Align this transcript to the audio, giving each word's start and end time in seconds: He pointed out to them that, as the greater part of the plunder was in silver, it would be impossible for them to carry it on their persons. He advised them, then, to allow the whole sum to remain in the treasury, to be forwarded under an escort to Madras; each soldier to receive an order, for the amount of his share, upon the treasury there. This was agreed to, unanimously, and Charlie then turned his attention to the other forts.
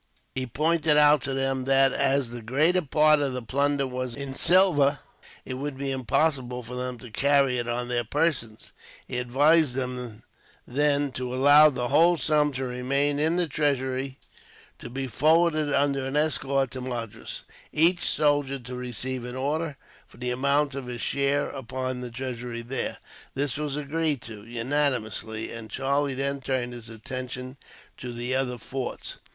He 0.33 0.47
pointed 0.47 0.97
out 0.97 1.21
to 1.21 1.35
them 1.35 1.65
that, 1.65 1.93
as 1.93 2.31
the 2.31 2.41
greater 2.41 2.81
part 2.81 3.19
of 3.19 3.33
the 3.33 3.41
plunder 3.43 3.85
was 3.85 4.15
in 4.15 4.33
silver, 4.33 4.97
it 5.45 5.53
would 5.59 5.77
be 5.77 5.91
impossible 5.91 6.63
for 6.63 6.73
them 6.73 6.97
to 6.97 7.11
carry 7.11 7.59
it 7.59 7.69
on 7.69 7.87
their 7.87 8.03
persons. 8.03 8.71
He 9.07 9.19
advised 9.19 9.75
them, 9.75 10.23
then, 10.65 11.11
to 11.11 11.31
allow 11.31 11.69
the 11.69 11.89
whole 11.89 12.17
sum 12.17 12.51
to 12.53 12.63
remain 12.63 13.19
in 13.19 13.35
the 13.35 13.47
treasury, 13.47 14.17
to 14.79 14.89
be 14.89 15.05
forwarded 15.05 15.71
under 15.71 16.07
an 16.07 16.15
escort 16.15 16.71
to 16.71 16.81
Madras; 16.81 17.43
each 17.71 18.01
soldier 18.01 18.57
to 18.57 18.73
receive 18.75 19.23
an 19.23 19.35
order, 19.35 19.77
for 20.07 20.17
the 20.17 20.31
amount 20.31 20.73
of 20.73 20.87
his 20.87 21.01
share, 21.01 21.47
upon 21.51 22.01
the 22.01 22.09
treasury 22.09 22.63
there. 22.63 22.97
This 23.35 23.55
was 23.55 23.77
agreed 23.77 24.23
to, 24.23 24.47
unanimously, 24.47 25.51
and 25.51 25.69
Charlie 25.69 26.15
then 26.15 26.41
turned 26.41 26.73
his 26.73 26.89
attention 26.89 27.57
to 27.97 28.11
the 28.11 28.33
other 28.33 28.57
forts. 28.57 29.17